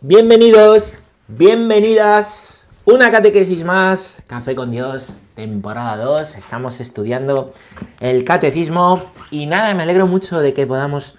[0.00, 2.68] Bienvenidos, bienvenidas.
[2.84, 6.36] Una catequesis más, Café con Dios, temporada 2.
[6.36, 7.52] Estamos estudiando
[7.98, 11.16] el catecismo y nada, me alegro mucho de que podamos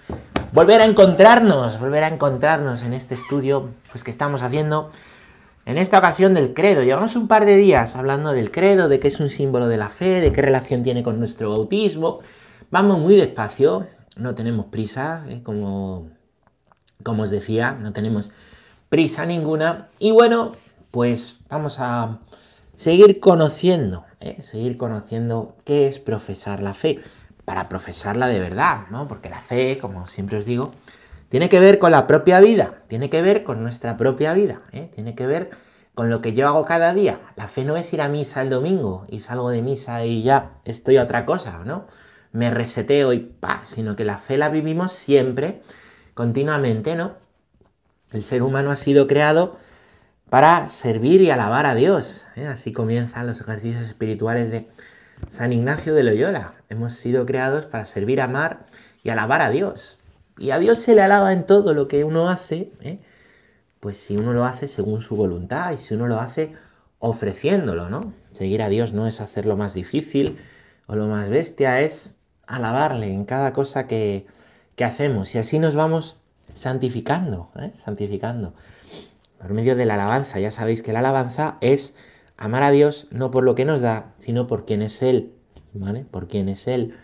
[0.54, 4.90] volver a encontrarnos, volver a encontrarnos en este estudio pues, que estamos haciendo.
[5.66, 9.08] En esta ocasión del credo, llevamos un par de días hablando del credo, de qué
[9.08, 12.20] es un símbolo de la fe, de qué relación tiene con nuestro bautismo.
[12.70, 15.42] Vamos muy despacio, no tenemos prisa, ¿eh?
[15.42, 16.08] como,
[17.02, 18.30] como os decía, no tenemos
[18.90, 19.88] prisa ninguna.
[19.98, 20.52] Y bueno,
[20.90, 22.18] pues vamos a
[22.76, 24.42] seguir conociendo, ¿eh?
[24.42, 26.98] seguir conociendo qué es profesar la fe,
[27.46, 29.08] para profesarla de verdad, ¿no?
[29.08, 30.70] Porque la fe, como siempre os digo,
[31.30, 34.90] tiene que ver con la propia vida, tiene que ver con nuestra propia vida, ¿eh?
[34.94, 35.50] tiene que ver
[35.94, 37.20] con lo que yo hago cada día.
[37.36, 40.52] La fe no es ir a misa el domingo y salgo de misa y ya
[40.64, 41.86] estoy a otra cosa, ¿no?
[42.32, 45.62] Me reseteo y pa, sino que la fe la vivimos siempre,
[46.14, 47.14] continuamente, ¿no?
[48.12, 49.56] El ser humano ha sido creado
[50.28, 52.26] para servir y alabar a Dios.
[52.36, 52.46] ¿eh?
[52.46, 54.68] Así comienzan los ejercicios espirituales de
[55.28, 56.54] San Ignacio de Loyola.
[56.68, 58.66] Hemos sido creados para servir, amar
[59.02, 59.98] y alabar a Dios.
[60.38, 62.98] Y a Dios se le alaba en todo lo que uno hace, ¿eh?
[63.80, 66.52] pues si uno lo hace según su voluntad y si uno lo hace
[66.98, 68.12] ofreciéndolo, ¿no?
[68.32, 70.38] Seguir a Dios no es hacer lo más difícil
[70.86, 72.16] o lo más bestia, es
[72.46, 74.26] alabarle en cada cosa que,
[74.80, 76.16] hacemos y así nos vamos
[76.54, 77.70] santificando, ¿eh?
[77.74, 78.54] santificando.
[79.38, 81.94] Por medio de la alabanza, ya sabéis que la alabanza es
[82.36, 85.32] amar a Dios no por lo que nos da, sino por quien es Él,
[85.72, 86.04] ¿vale?
[86.10, 86.94] Por quien es Él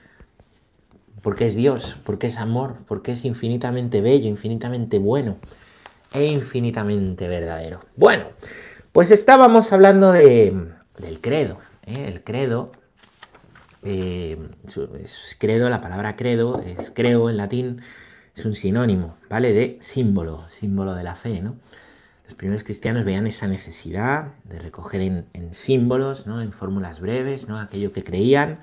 [1.26, 5.38] porque es Dios, porque es amor, porque es infinitamente bello, infinitamente bueno
[6.12, 7.80] e infinitamente verdadero.
[7.96, 8.26] Bueno,
[8.92, 10.54] pues estábamos hablando de,
[10.98, 11.58] del credo.
[11.84, 12.04] ¿eh?
[12.06, 12.70] El credo,
[13.82, 14.38] eh,
[15.02, 17.80] es credo, la palabra credo es creo en latín,
[18.36, 19.52] es un sinónimo, ¿vale?
[19.52, 21.56] De símbolo, símbolo de la fe, ¿no?
[22.26, 26.42] Los primeros cristianos veían esa necesidad de recoger en, símbolos, ¿no?
[26.42, 27.56] en fórmulas breves, ¿no?
[27.60, 28.58] aquello que creían,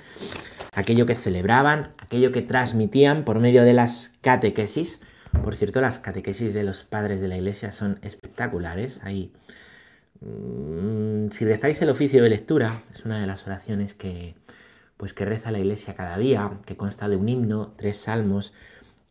[0.74, 5.00] aquello que celebraban, aquello que transmitían por medio de las catequesis.
[5.44, 9.00] Por cierto, las catequesis de los padres de la iglesia son espectaculares.
[9.02, 9.32] Ahí,
[10.20, 14.36] mm, si rezáis el oficio de lectura, es una de las oraciones que,
[14.98, 18.52] pues, que reza la iglesia cada día, que consta de un himno, tres salmos,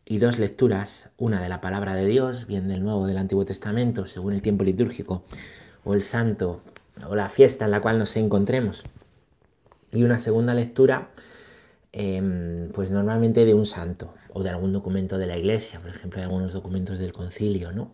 [0.05, 4.05] y dos lecturas, una de la palabra de Dios, bien del Nuevo del Antiguo Testamento,
[4.05, 5.23] según el tiempo litúrgico,
[5.83, 6.61] o el santo,
[7.07, 8.83] o la fiesta en la cual nos encontremos,
[9.91, 11.11] y una segunda lectura,
[11.91, 16.19] em, pues normalmente de un santo, o de algún documento de la iglesia, por ejemplo,
[16.19, 17.91] de algunos documentos del concilio, ¿no?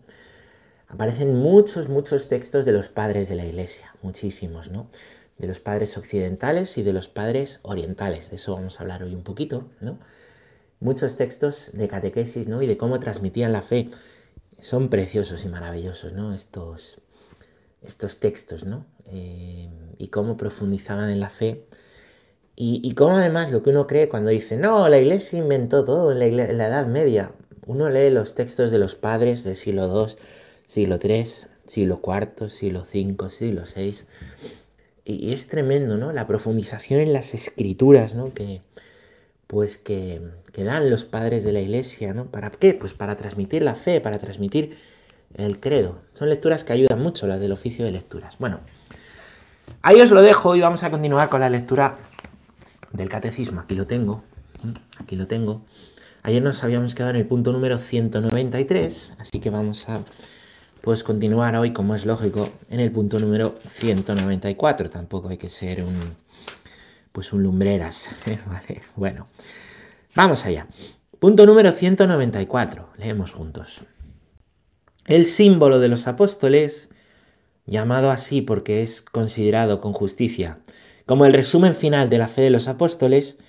[0.88, 4.90] Aparecen muchos, muchos textos de los padres de la iglesia, muchísimos, ¿no?
[5.38, 9.14] De los padres occidentales y de los padres orientales, de eso vamos a hablar hoy
[9.14, 10.00] un poquito, ¿no?
[10.79, 12.62] Muchos textos de catequesis, ¿no?
[12.62, 13.90] Y de cómo transmitían la fe.
[14.59, 16.34] Son preciosos y maravillosos, ¿no?
[16.34, 16.97] Estos,
[17.81, 18.85] estos textos, ¿no?
[19.06, 21.66] Eh, y cómo profundizaban en la fe.
[22.62, 26.19] Y, cómo además lo que uno cree cuando dice, no, la iglesia inventó todo en
[26.35, 27.31] la, Edad Media.
[27.66, 30.17] Uno lee los textos de los padres del siglo II,
[30.67, 31.25] siglo III,
[31.66, 33.96] siglo IV, siglo V, siglo VI.
[35.06, 36.11] Y, es tremendo, ¿no?
[36.11, 38.34] La profundización en las escrituras, ¿no?
[38.34, 38.61] Que,
[39.50, 40.22] pues que,
[40.56, 42.26] dan los padres de la iglesia, ¿no?
[42.26, 42.76] ¿Para qué?
[42.76, 44.78] Pues para transmitir la fe, para transmitir
[45.34, 46.02] el credo.
[46.14, 48.36] Son lecturas que ayudan mucho, las del oficio de lecturas.
[48.38, 48.59] Bueno,
[49.82, 51.98] ahí os lo dejo y vamos a continuar con la lectura
[52.92, 53.62] del catecismo.
[53.62, 54.22] Aquí lo tengo,
[55.00, 55.64] aquí lo tengo.
[56.22, 60.04] Ayer nos habíamos quedado en el punto número 193, así que vamos a
[60.82, 64.92] pues continuar hoy, como es lógico, en el punto número 194.
[64.92, 65.98] Tampoco hay que ser un
[67.12, 68.09] pues un lumbreras.
[68.46, 69.28] vale, bueno,
[70.16, 70.68] vamos allá.
[71.20, 72.90] Punto número 194.
[72.97, 73.81] Leemos juntos.
[75.06, 76.90] El símbolo de los apóstoles,
[77.66, 80.59] llamado así porque es considerado con justicia
[81.09, 83.40] como el resumen final de la fe de los apóstoles,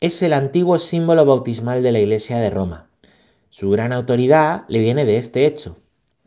[0.00, 2.90] es el antiguo símbolo bautismal de la Iglesia de Roma.
[3.48, 5.78] Su gran autoridad le viene de este hecho.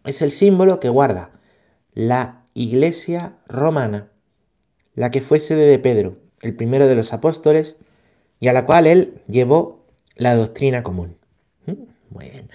[0.06, 1.30] Es el símbolo que guarda
[1.94, 4.10] la Iglesia romana,
[4.96, 7.78] la que fue sede de Pedro, el primero de los apóstoles,
[8.40, 11.18] y a la cual él llevó la doctrina común.
[11.66, 11.74] ¿Mm?
[12.10, 12.50] Muy bien.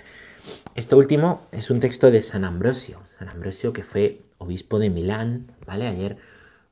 [0.75, 5.53] Esto último es un texto de San Ambrosio, San Ambrosio que fue obispo de Milán,
[5.67, 5.87] ¿vale?
[5.89, 6.17] Ayer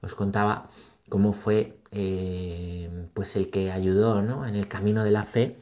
[0.00, 0.70] os contaba
[1.08, 4.46] cómo fue eh, pues el que ayudó ¿no?
[4.46, 5.56] en el camino de la fe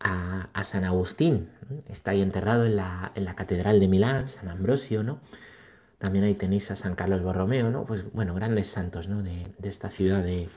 [0.00, 1.50] a, San Agustín.
[1.88, 5.20] Está ahí enterrado en la, en la, Catedral de Milán, San Ambrosio, ¿no?
[5.98, 7.84] También ahí tenéis a San Carlos Borromeo, ¿no?
[7.84, 9.22] Pues bueno, grandes santos, ¿no?
[9.22, 10.48] De, de esta ciudad de,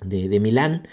[0.00, 0.86] de, Milán.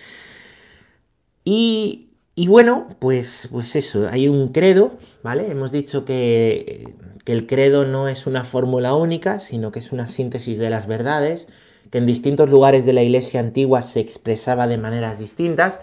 [1.44, 2.10] Y,
[2.48, 5.52] bueno, pues, pues eso, hay un credo, ¿vale?
[5.52, 6.94] Hemos dicho que,
[7.26, 10.88] que el credo no es una fórmula única, sino que es una síntesis de las
[10.88, 11.48] verdades,
[11.90, 15.80] que en distintos lugares de la iglesia antigua se expresaba de maneras distintas.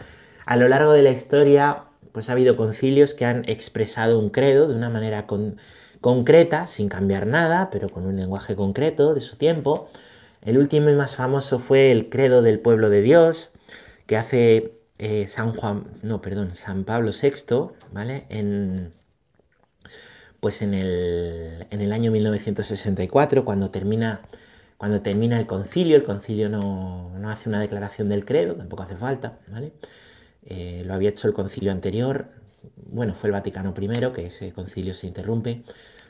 [0.46, 4.68] A lo largo de la historia, pues ha habido concilios que han expresado un credo
[4.68, 5.26] de una manera
[6.00, 9.88] concreta, sin cambiar nada, pero con un lenguaje concreto de su tiempo.
[10.42, 13.50] El último y más famoso fue el credo del pueblo de Dios,
[14.06, 18.26] que hace eh, San Juan, no, perdón, San Pablo VI, ¿vale?
[18.30, 18.94] En,
[20.40, 24.22] pues en el, en el año 1964, cuando termina,
[24.78, 29.38] cuando termina el concilio, el concilio no, hace una declaración del credo, tampoco hace falta,
[29.48, 29.72] ¿vale?
[30.46, 32.28] Eh, lo había hecho el concilio anterior,
[32.76, 35.62] bueno, fue el Vaticano I, que ese concilio se interrumpe,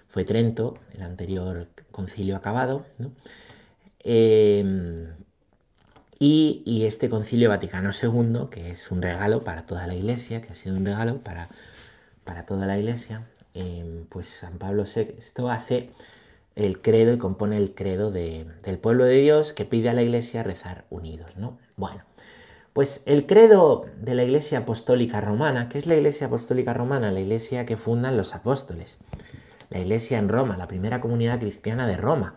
[0.08, 3.12] fue Trento, el anterior concilio acabado, ¿no?
[4.04, 5.08] Eh,
[6.18, 10.54] y, este concilio Vaticano II, que es un regalo para toda la iglesia, que ha
[10.54, 11.48] sido un regalo para,
[12.24, 15.90] para toda la iglesia, Em, pues San Pablo VI hace
[16.54, 20.42] el credo y compone el credo del pueblo de Dios que pide a la iglesia
[20.42, 21.58] rezar unidos, ¿no?
[21.76, 22.04] Bueno,
[22.72, 27.10] pues el credo de la iglesia apostólica romana, ¿qué es la iglesia apostólica romana?
[27.10, 28.98] La iglesia que fundan los apóstoles.
[29.68, 32.36] La iglesia en Roma, la primera comunidad cristiana de Roma.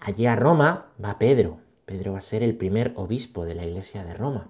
[0.00, 1.58] Allí a Roma va Pedro.
[1.86, 4.48] Pedro va a ser el primer obispo de la iglesia de Roma.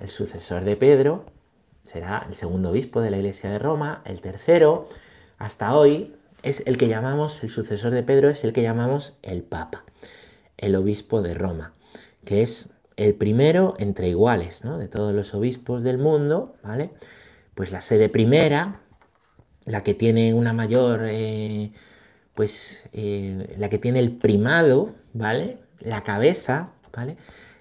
[0.00, 1.24] El sucesor de Pedro
[1.84, 4.88] será el segundo obispo de la iglesia de Roma, el tercero,
[5.38, 9.42] hasta hoy, es el que llamamos, el sucesor de Pedro es el que llamamos el
[9.42, 9.84] Papa,
[10.56, 11.72] el obispo de Roma,
[12.24, 14.78] que es el primero entre iguales, ¿no?
[14.78, 16.90] De todos los obispos del mundo, ¿vale?
[17.54, 18.80] Pues la sede primera,
[19.64, 21.72] la que tiene una mayor, eh,
[22.34, 25.58] pues eh, la que tiene el primado, ¿vale?
[25.80, 27.16] La cabeza, ¿vale?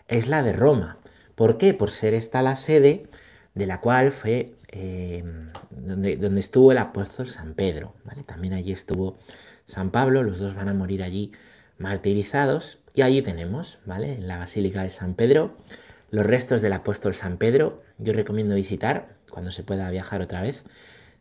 [0.08, 0.98] Es la de Roma.
[1.36, 1.74] ¿Por qué?
[1.74, 3.08] Por ser esta la sede
[3.54, 7.94] de la cual fue em, donde, donde, estuvo el apóstol San Pedro.
[8.26, 9.18] También allí estuvo
[9.66, 11.32] San Pablo, los dos van a morir allí
[11.78, 12.80] martirizados.
[12.96, 14.14] Y allí tenemos, ¿vale?
[14.14, 15.58] En la Basílica de San Pedro,
[16.12, 17.82] los restos del apóstol San Pedro.
[17.98, 20.64] Yo recomiendo visitar cuando se pueda viajar otra vez.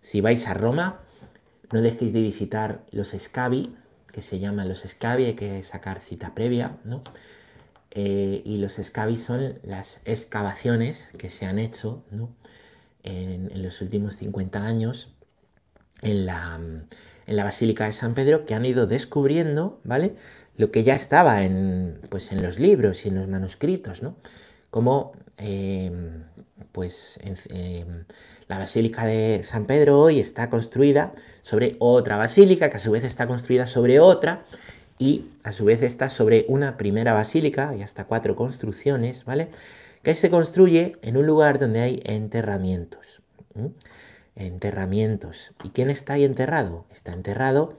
[0.01, 1.01] Si vais a Roma,
[1.73, 3.75] no dejéis de visitar los Scavi,
[4.13, 7.03] que se llaman los Scavi, hay que sacar cita previa, ¿no?
[7.95, 12.03] Eh, y los escavis son las excavaciones que se han hecho
[13.03, 15.15] en, los últimos 50 años
[16.01, 16.59] en la,
[17.27, 20.15] Basílica de San Pedro que han ido descubriendo, ¿vale?
[20.57, 24.17] Lo que ya estaba en, pues, en los libros y en los manuscritos, ¿no?
[24.71, 26.25] Como, em,
[26.73, 28.05] pues, em,
[28.53, 33.03] la Basílica de San Pedro hoy está construida sobre otra basílica, que a su vez
[33.03, 34.45] está construida sobre otra,
[34.99, 39.49] y a su vez está sobre una primera basílica y hasta cuatro construcciones, ¿vale?
[40.03, 43.23] Que se construye en un lugar donde hay enterramientos.
[44.37, 45.53] Enterramientos.
[45.65, 46.85] ¿Y quién está ahí enterrado?
[46.93, 47.73] Está enterrado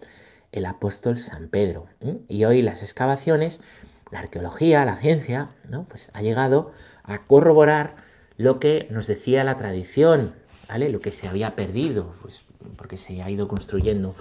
[0.52, 1.86] el apóstol San Pedro.
[2.28, 3.62] Y hoy las excavaciones,
[4.10, 5.84] la arqueología, la ciencia, ¿no?
[5.84, 6.72] Pues ha llegado
[7.04, 7.94] a corroborar
[8.38, 10.34] lo que nos decía la tradición,
[10.78, 12.44] Lo que se había perdido, pues
[12.76, 14.16] porque se ha ido construyendo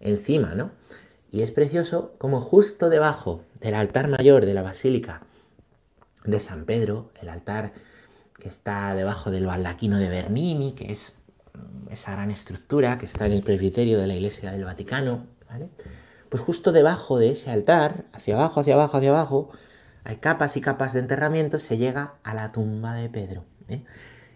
[0.00, 0.70] encima, ¿no?
[1.30, 5.22] Y es precioso como justo debajo del altar mayor de la Basílica
[6.24, 7.72] de San Pedro, el altar
[8.38, 11.16] que está debajo del baldaquino de Bernini, que es
[11.54, 15.26] mm, esa gran estructura que está en el presbiterio de la Iglesia del Vaticano.
[16.28, 19.50] Pues justo debajo de ese altar, hacia abajo, hacia abajo, hacia abajo,
[20.04, 23.84] hay capas y capas de enterramiento, se llega a la tumba de Pedro, ¿eh?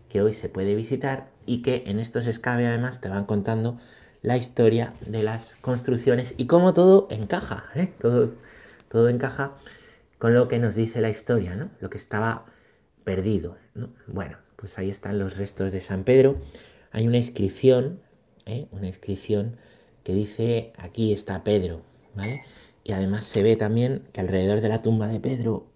[0.09, 3.79] que hoy se puede visitar y que en estos escabe además te van contando
[4.23, 7.93] la historia de las construcciones y cómo todo encaja, ¿eh?
[8.01, 8.35] todo,
[8.89, 9.53] todo encaja
[10.19, 11.71] con lo que nos dice la historia, ¿no?
[11.81, 12.47] lo que estaba
[13.03, 13.57] perdido.
[14.07, 16.37] Bueno, pues ahí están los restos de San Pedro.
[16.93, 18.01] Hay una inscripción,
[18.47, 18.69] ¿eh?
[18.71, 19.57] una inscripción
[20.05, 21.83] que dice aquí está Pedro.
[22.85, 25.67] Y además se ve también que alrededor de la tumba de Pedro,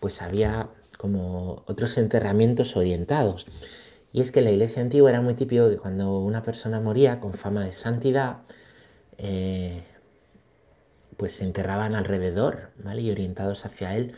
[0.00, 3.46] pues había como otros enterramientos orientados.
[4.12, 7.20] Y es que en la iglesia antigua era muy típico que cuando una persona moría
[7.20, 8.38] con fama de santidad,
[9.18, 9.82] eh,
[11.16, 13.02] pues se enterraban alrededor, ¿vale?
[13.02, 14.14] Y orientados hacia él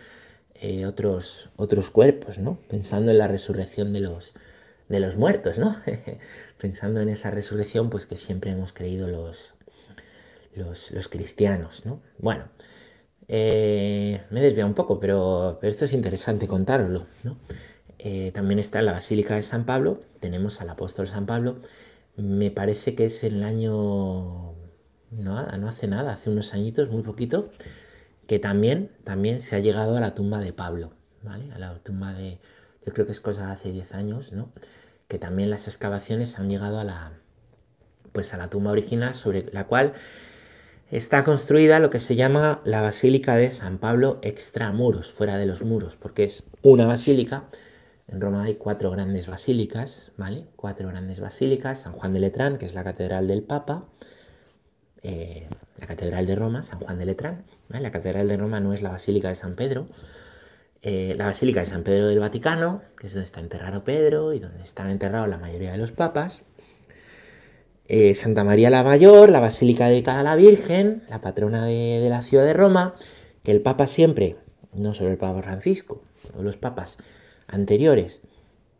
[0.54, 2.58] eh, otros, otros cuerpos, ¿no?
[2.68, 4.32] Pensando en la resurrección de los,
[4.88, 5.76] de los muertos, ¿no?
[6.58, 9.52] Pensando en esa resurrección, pues que siempre hemos creído los,
[10.54, 12.00] los, cristianos, ¿no?
[12.18, 12.44] Bueno,
[13.28, 17.36] eh, me he desviado un poco, pero, pero esto es interesante contarlo, ¿no?
[18.04, 21.60] Eh, también está la Basílica de San Pablo, tenemos al apóstol San Pablo,
[22.16, 24.54] me parece que es en el año,
[25.12, 27.52] nada, no hace nada, hace unos añitos, muy poquito,
[28.26, 30.90] que también, también se ha llegado a la tumba de Pablo,
[31.22, 31.52] ¿vale?
[31.52, 32.40] A la tumba de,
[32.84, 34.50] yo creo que es cosa de hace 10 años, ¿no?
[35.06, 37.12] Que también las excavaciones han llegado a la,
[38.10, 39.92] pues a la tumba original sobre la cual
[40.90, 45.62] está construida lo que se llama la Basílica de San Pablo extramuros, fuera de los
[45.62, 47.44] muros, porque es una basílica.
[48.08, 50.44] En Roma hay cuatro grandes basílicas, ¿vale?
[50.56, 51.80] Cuatro grandes basílicas.
[51.80, 53.86] San Juan de Letrán, que es la catedral del Papa.
[55.02, 57.44] Eh, la catedral de Roma, San Juan de Letrán.
[57.68, 59.88] La catedral de Roma no es la Basílica de San Pedro.
[60.82, 64.40] Eh, la Basílica de San Pedro del Vaticano, que es donde está enterrado Pedro y
[64.40, 66.42] donde están enterrados la mayoría de los papas.
[67.86, 72.22] Eh, Santa María la Mayor, la Basílica dedicada a la Virgen, la patrona de, la
[72.22, 72.94] ciudad de Roma,
[73.42, 74.36] que el Papa siempre,
[74.72, 76.98] no solo el Papa Francisco, todos los papas
[77.48, 78.20] anteriores,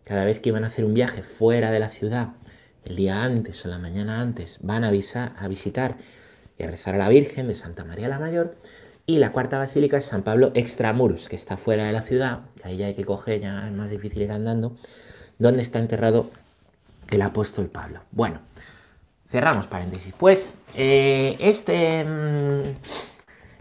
[0.05, 2.31] cada vez que iban a hacer un viaje fuera de la ciudad,
[2.85, 5.97] el día antes o la mañana antes, van a, a visitar
[6.59, 8.57] y a rezar a la Virgen de Santa María la Mayor.
[9.07, 12.77] Y la cuarta basílica es San Pablo Extramuros, que está fuera de la ciudad, ahí
[12.77, 14.77] ya hay que coger, ya es más difícil ir andando,
[15.39, 16.31] donde está enterrado
[17.11, 18.01] el apóstol Pablo.
[18.13, 18.41] Bueno,
[19.33, 20.13] Cerramos paréntesis.
[20.19, 22.77] Pues eh, este, mm,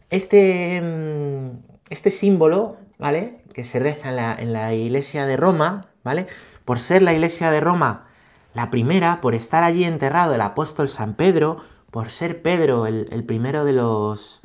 [0.09, 1.49] este, mm,
[1.89, 3.37] este símbolo, ¿vale?
[3.53, 6.27] Que se reza en la, iglesia de Roma, ¿vale?
[6.65, 8.05] Por ser la iglesia de Roma
[8.53, 11.57] la primera, por estar allí enterrado el apóstol San Pedro,
[11.89, 14.41] por ser Pedro el, primero de los,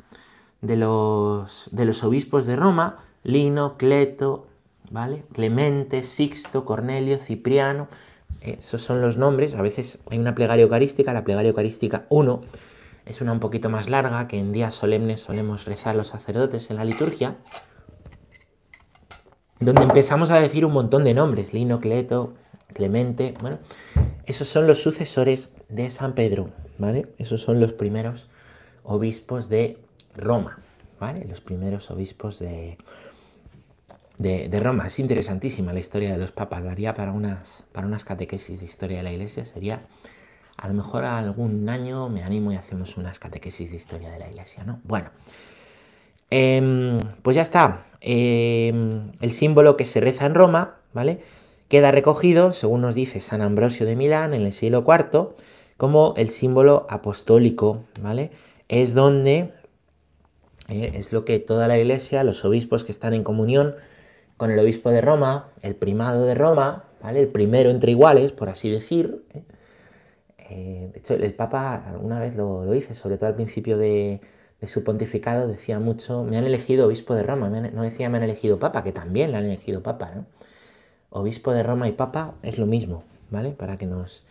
[0.61, 4.47] de los, de los obispos de Roma, Lino, Cleto,
[4.91, 5.25] ¿vale?
[5.33, 7.89] Clemente, Sixto, Cornelio, Cipriano,
[8.41, 9.55] esos son los nombres.
[9.55, 12.41] A veces hay una plegaria eucarística, la plegaria eucarística 1
[13.07, 16.75] es una un poquito más larga que en días solemnes solemos rezar los sacerdotes en
[16.75, 17.37] la liturgia,
[19.59, 22.33] donde empezamos a decir un montón de nombres, Lino, Cleto,
[22.73, 23.59] Clemente, bueno,
[24.25, 27.07] esos son los sucesores de San Pedro, ¿vale?
[27.17, 28.27] Esos son los primeros
[28.83, 29.77] obispos de
[30.15, 30.59] Roma,
[30.99, 31.25] ¿vale?
[31.25, 32.77] Los primeros obispos de,
[34.17, 34.87] de, Roma.
[34.87, 36.63] Es interesantísima la historia de los papas.
[36.63, 39.45] Daría para unas, para unas catequesis de historia de la iglesia.
[39.45, 39.81] Sería,
[40.57, 44.29] a lo mejor algún año me animo y hacemos unas catequesis de historia de la
[44.29, 44.81] iglesia, ¿no?
[44.83, 45.09] Bueno,
[46.29, 47.85] em, pues ya está.
[48.01, 51.19] Em, el símbolo que se reza en Roma, ¿vale?
[51.67, 55.29] Queda recogido, según nos dice San Ambrosio de Milán en el siglo IV,
[55.77, 58.31] como el símbolo apostólico, ¿vale?
[58.67, 59.51] Es donde
[60.69, 63.75] eh, es lo que toda la iglesia, los obispos que están en comunión,
[64.37, 67.21] con el obispo de Roma, el primado de Roma, ¿vale?
[67.21, 69.23] El primero entre iguales, por así decir.
[69.33, 69.43] ¿eh?
[70.49, 74.21] Eh, de hecho, el Papa alguna vez lo, dice, sobre todo al principio de,
[74.65, 78.57] su pontificado, decía mucho, me han elegido obispo de Roma, no decía me han elegido
[78.57, 80.25] Papa, que también le han elegido Papa, ¿no?
[81.09, 83.51] Obispo de Roma y Papa es lo mismo, ¿vale?
[83.51, 84.23] Para que nos,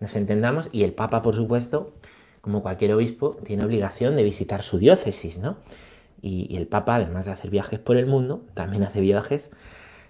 [0.00, 0.68] nos entendamos.
[0.72, 1.92] Y el Papa, por supuesto,
[2.40, 5.56] como cualquier obispo, tiene obligación de visitar su diócesis, ¿no?
[6.22, 9.50] Y, el Papa, además de hacer viajes por el mundo, también hace viajes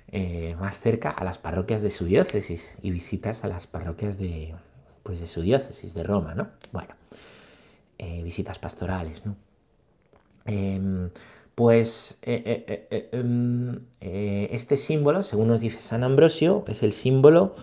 [0.08, 4.54] eh, más cerca a las parroquias de su diócesis y visitas a las parroquias de,
[5.04, 6.48] pues de su diócesis, de Roma, ¿no?
[6.72, 6.94] Bueno,
[7.98, 9.36] eh, visitas pastorales, ¿no?
[10.47, 11.11] Em,
[11.54, 17.54] pues eh, em, este símbolo, según nos dice San Ambrosio, es el símbolo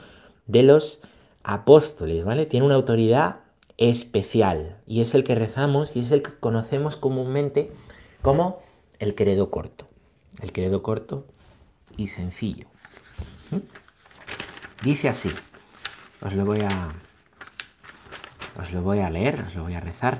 [0.45, 0.99] de los
[1.43, 2.45] apóstoles, ¿vale?
[2.45, 3.39] Tiene una autoridad
[3.77, 7.71] especial y es el que rezamos y es el que conocemos comúnmente
[8.21, 8.59] como
[8.99, 9.87] el credo corto.
[10.41, 11.25] El credo corto
[11.95, 12.67] y sencillo.
[13.51, 13.57] ¿Mm?
[14.83, 15.29] Dice así.
[16.21, 16.93] Os lo voy a
[18.59, 20.19] os lo voy a leer, os lo voy a rezar.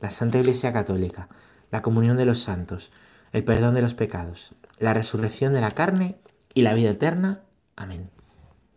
[0.00, 1.28] la Santa Iglesia Católica,
[1.70, 2.90] la comunión de los santos,
[3.32, 6.16] el perdón de los pecados, la resurrección de la carne
[6.54, 7.42] y la vida eterna.
[7.76, 8.10] Amén.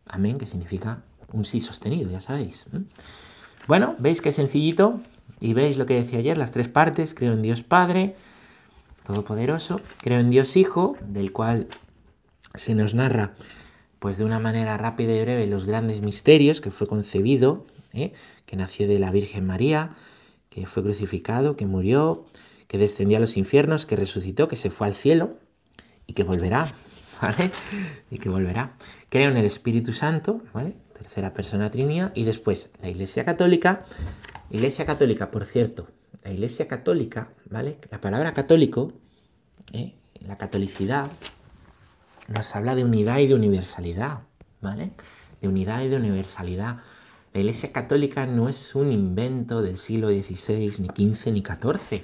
[0.08, 2.66] Amén, que significa un sí sostenido, ya sabéis.
[3.68, 5.01] Bueno, veis que sencillito
[5.40, 8.16] y veis lo que decía ayer, las tres partes, creo en Dios Padre,
[9.04, 11.68] Todopoderoso, creo en Dios Hijo, del cual
[12.56, 13.34] se nos narra
[14.00, 18.13] pues de una manera rápida y breve los grandes misterios que fue concebido, ¿eh?
[18.48, 19.92] que nació de la Virgen María,
[20.51, 22.25] que fue crucificado, que murió,
[22.67, 25.38] que descendió a los infiernos, que resucitó, que se fue al cielo
[26.05, 26.67] y que volverá,
[27.22, 27.51] ¿vale?
[28.12, 28.75] Y que volverá.
[29.10, 30.75] Creo en el Espíritu Santo, ¿vale?
[30.93, 33.86] tercera persona trinidad, y después la Iglesia Católica.
[34.51, 35.88] Iglesia Católica, por cierto,
[36.22, 37.79] la Iglesia Católica, ¿vale?
[37.89, 38.91] La palabra católico,
[39.72, 39.96] ¿eh?
[40.20, 41.10] la catolicidad,
[42.27, 44.20] nos habla de unidad y de universalidad,
[44.60, 44.91] ¿vale?
[45.39, 46.77] De unidad y de universalidad.
[47.34, 52.04] La Iglesia Católica no es un invento del siglo XVI, ni XV, ni XIV.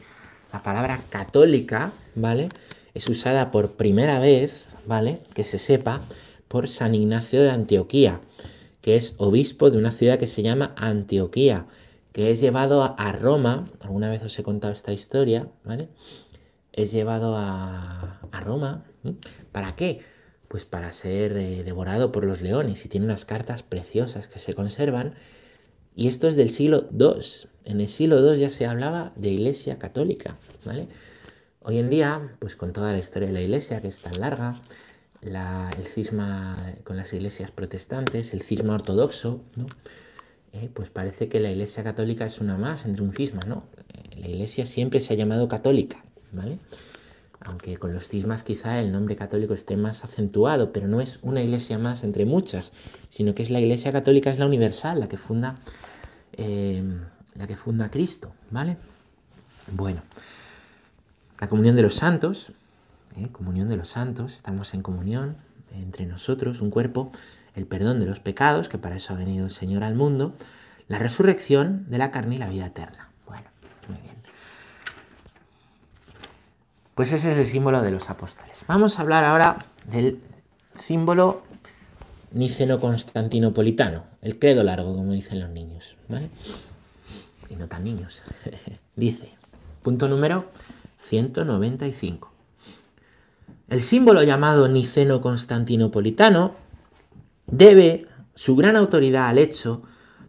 [0.53, 2.47] La palabra católica, ¿vale?
[2.93, 5.21] Es usada por primera vez, ¿vale?
[5.33, 6.01] Que se sepa,
[6.47, 8.21] por San Ignacio de Antioquía,
[8.81, 11.65] que es obispo de una ciudad que se llama Antioquía,
[12.13, 15.89] que es llevado a Roma, alguna vez os he contado esta historia, ¿vale?
[16.71, 18.85] Es llevado a, Roma,
[19.51, 19.99] ¿para qué?
[20.47, 24.53] Pues para ser eh, devorado por los leones y tiene unas cartas preciosas que se
[24.53, 25.15] conservan.
[25.95, 27.49] Y esto es del siglo II.
[27.65, 30.87] En el siglo II ya se hablaba de iglesia católica, ¿vale?
[31.61, 34.61] Hoy en día, pues con toda la historia de la iglesia, que es tan larga,
[35.21, 39.41] el cisma con las iglesias protestantes, el cisma ortodoxo.
[40.53, 43.65] Eh, pues parece que la iglesia católica es una más entre un cisma, ¿no?
[43.93, 46.57] Eh, la iglesia siempre se ha llamado católica, ¿vale?
[47.41, 51.41] Aunque con los cismas quizá el nombre católico esté más acentuado, pero no es una
[51.41, 52.73] iglesia más entre muchas,
[53.09, 55.57] sino que es la iglesia católica, es la universal, la que funda,
[56.33, 56.83] eh,
[57.35, 58.77] la que funda Cristo, ¿vale?
[59.71, 60.01] Bueno,
[61.39, 62.53] la comunión de los santos,
[63.17, 63.27] ¿eh?
[63.31, 65.37] comunión de los santos, estamos en comunión
[65.71, 67.11] entre nosotros, un cuerpo,
[67.55, 70.33] el perdón de los pecados, que para eso ha venido el Señor al mundo,
[70.87, 73.09] la resurrección de la carne y la vida eterna.
[73.25, 73.45] Bueno,
[73.87, 74.16] muy bien.
[76.97, 78.63] Pues ese es el símbolo de los apóstoles.
[78.67, 80.19] Vamos a hablar ahora del
[80.73, 81.43] símbolo
[82.31, 86.31] niceno-constantinopolitano, el credo largo, como dicen los niños, ¿vale?
[87.51, 88.23] Y no tan niños.
[88.95, 89.29] Dice,
[89.83, 90.45] punto número
[91.03, 92.31] 195.
[93.69, 96.55] El símbolo llamado niceno-constantinopolitano
[97.45, 99.83] debe su gran autoridad al hecho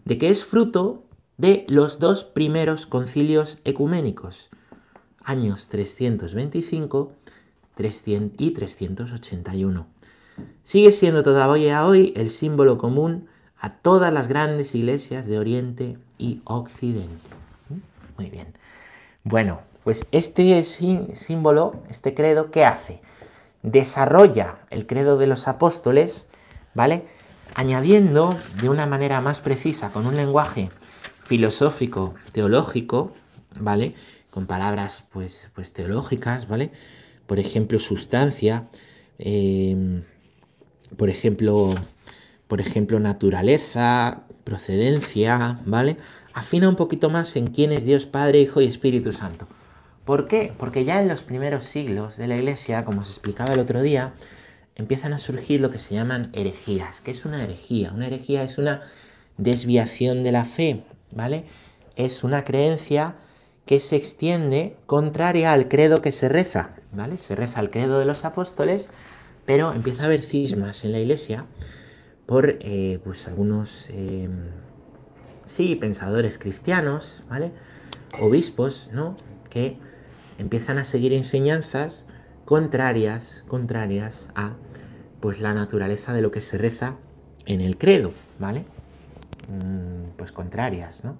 [0.04, 1.06] de que es fruto
[1.38, 4.50] de los dos primeros concilios ecuménicos,
[5.28, 7.12] años 325
[8.38, 9.86] y 381.
[10.62, 16.40] Sigue siendo todavía hoy el símbolo común a todas las grandes iglesias de Oriente y
[16.44, 17.30] Occidente.
[18.16, 18.54] Muy bien.
[19.24, 23.00] Bueno, pues este símbolo, este credo, ¿qué hace?
[23.62, 26.26] desarrolla el credo de los apóstoles,
[26.74, 27.04] ¿vale?
[27.54, 30.70] Añadiendo de una manera más precisa, con un lenguaje
[31.24, 33.12] filosófico, teológico,
[33.60, 33.94] ¿vale?
[34.38, 36.70] Con palabras, pues, pues teológicas, ¿vale?
[37.26, 38.68] Por ejemplo, sustancia,
[39.18, 40.04] em,
[40.96, 41.74] por ejemplo,
[42.46, 45.96] por ejemplo, naturaleza, procedencia, ¿vale?
[46.34, 49.48] Afina un poquito más en quién es Dios Padre, Hijo y Espíritu Santo.
[50.04, 50.52] ¿Por qué?
[50.56, 54.12] Porque ya en los primeros siglos de la Iglesia, como se explicaba el otro día,
[54.76, 57.00] empiezan a surgir lo que se llaman herejías.
[57.00, 57.90] ¿Qué es una herejía?
[57.92, 58.82] Una herejía es una
[59.36, 61.44] desviación de la fe, ¿vale?
[61.96, 63.16] Es una creencia
[63.68, 67.18] que se extiende contraria al credo que se reza, ¿vale?
[67.18, 68.88] Se reza el credo de los apóstoles,
[69.44, 71.44] pero empieza a haber cismas en la iglesia
[72.24, 74.46] por eh, pues algunos, em,
[75.44, 77.52] sí, pensadores cristianos, ¿vale?
[78.22, 79.16] Obispos, ¿no?
[79.50, 79.76] Que
[80.38, 82.06] empiezan a seguir enseñanzas
[82.46, 84.54] contrarias, contrarias a
[85.20, 86.96] pues la naturaleza de lo que se reza
[87.44, 88.64] en el credo, ¿vale?
[89.50, 91.18] Mm, pues contrarias, ¿no?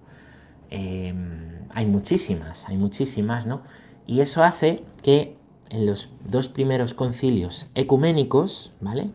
[0.70, 3.62] Em, hay muchísimas, hay muchísimas, ¿no?
[4.06, 5.36] Y eso hace que
[5.70, 9.10] en los dos primeros concilios ecuménicos, ¿vale?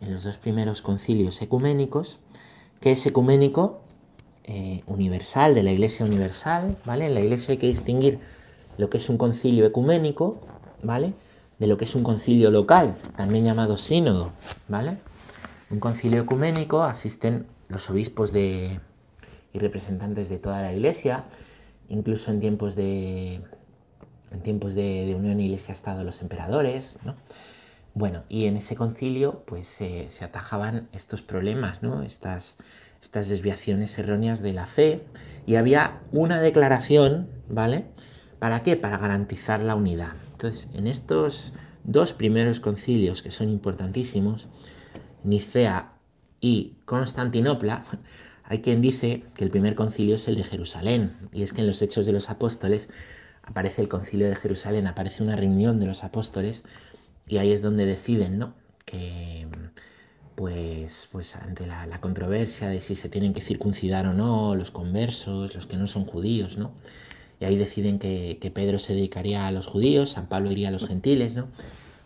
[0.00, 2.18] En los dos primeros concilios ecuménicos,
[2.80, 3.80] que es ecuménico
[4.44, 7.06] eh, universal, de la Iglesia universal, ¿vale?
[7.06, 8.20] En la Iglesia hay que distinguir
[8.78, 10.38] lo que es un concilio ecuménico,
[10.82, 11.14] ¿vale?
[11.58, 14.32] De lo que es un concilio local, también llamado sínodo,
[14.68, 14.98] ¿vale?
[15.70, 18.78] Un concilio ecuménico asisten los obispos de,
[19.56, 21.24] y representantes de toda la iglesia,
[21.88, 23.40] incluso en tiempos de,
[24.30, 27.16] en tiempos de, unión iglesia-estado los emperadores, ¿no?
[27.94, 32.02] Bueno, y en ese concilio pues se atajaban estos problemas, ¿no?
[32.02, 32.58] Estas,
[33.00, 35.02] estas desviaciones erróneas de la fe
[35.46, 37.86] y había una declaración, ¿vale?
[38.38, 38.76] ¿Para qué?
[38.76, 40.12] Para garantizar la unidad.
[40.32, 41.52] Entonces, en estos
[41.84, 44.48] dos primeros concilios que son importantísimos,
[45.24, 45.92] Nicea
[46.40, 47.84] y Constantinopla,
[48.46, 51.66] hay quien dice que el primer concilio es el de Jerusalén, y es que en
[51.66, 52.88] los Hechos de los Apóstoles
[53.42, 56.64] aparece el concilio de Jerusalén, aparece una reunión de los apóstoles,
[57.28, 58.54] y ahí es donde deciden, ¿no?
[58.84, 59.46] Que
[60.36, 65.54] pues, pues ante la, controversia de si se tienen que circuncidar o no los conversos,
[65.54, 66.72] los que no son judíos, ¿no?
[67.40, 70.86] y ahí deciden que, Pedro se dedicaría a los judíos, San Pablo iría a los
[70.86, 71.48] gentiles, ¿no?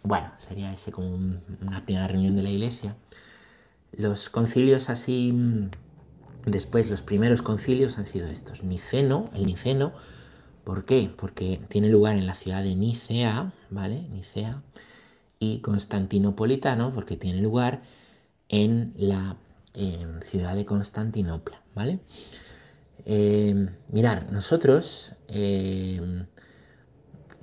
[0.03, 2.97] Bueno, sería ese como una primera reunión de la iglesia.
[3.93, 5.33] Los concilios así,
[6.47, 8.65] después los primeros concilios han sido estos.
[8.65, 9.93] Niceno, el Niceno,
[10.65, 11.11] ¿por qué?
[11.17, 14.03] Porque tiene lugar en la ciudad de Nicea, ¿vale?
[14.11, 14.63] Nicea.
[15.39, 17.83] Y Constantinopolitano, porque tiene lugar
[18.49, 19.37] en la
[20.25, 22.01] ciudad de Constantinopla, ¿vale?
[23.05, 26.25] Eh, mirar, nosotros eh,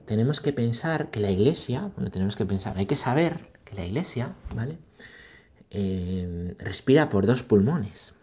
[0.05, 3.85] tenemos que pensar que la iglesia, bueno, tenemos que pensar, hay que saber que la
[3.85, 4.77] iglesia, ¿vale?
[5.69, 8.13] Eh, respira por dos pulmones,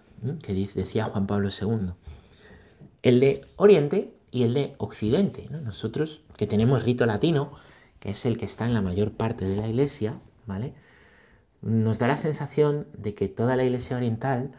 [0.42, 1.92] que decía Juan Pablo II.
[3.02, 5.48] El de Oriente y el de Occidente.
[5.50, 7.52] Nosotros que tenemos rito latino,
[8.00, 10.74] que es el que está en la mayor parte de la iglesia, ¿vale?
[11.62, 14.52] Nos da la sensación de que toda la iglesia oriental,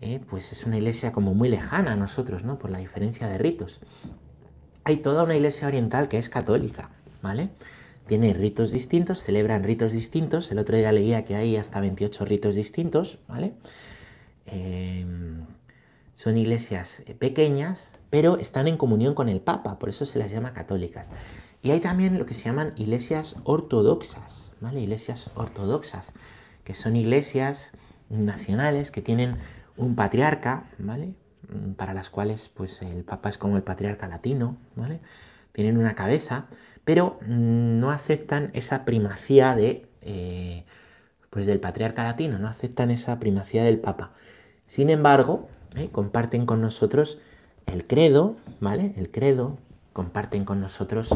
[0.00, 2.58] eh, pues es una iglesia como muy lejana a nosotros, ¿no?
[2.58, 3.80] Por la diferencia de ritos.
[4.84, 6.90] Hay toda una iglesia oriental que es católica,
[7.22, 7.50] ¿vale?
[8.10, 10.50] tiene ritos distintos, celebran ritos distintos.
[10.50, 13.52] El otro día leía que hay hasta 28 ritos distintos, ¿vale?
[14.50, 15.46] Em,
[16.14, 20.30] son iglesias eh, pequeñas, pero están en comunión con el Papa, por eso se las
[20.30, 21.10] llama católicas.
[21.62, 24.80] Y hay también lo que se llaman iglesias ortodoxas, ¿vale?
[24.80, 26.12] Iglesias ortodoxas,
[26.64, 27.72] que son iglesias
[28.08, 29.36] nacionales que tienen
[29.76, 31.14] un patriarca, ¿vale?
[31.48, 35.00] Mm, para las cuales pues el Papa es como el patriarca latino, ¿vale?
[35.52, 36.48] Tienen una cabeza
[36.84, 40.64] pero mm, no aceptan esa primacía de, eh,
[41.30, 44.12] pues del patriarca latino, no aceptan esa primacía del papa.
[44.70, 47.18] Sin embargo, eh, comparten con nosotros
[47.66, 48.94] el credo, ¿vale?
[48.96, 49.58] El credo,
[49.92, 51.10] comparten con nosotros